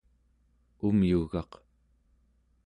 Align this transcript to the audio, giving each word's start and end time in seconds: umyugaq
umyugaq 0.87 1.51